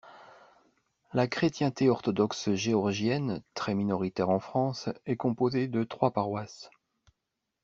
[1.13, 6.71] La chrétienté orthodoxe géorgienne, très minoritaire en France, est composée de trois paroisses.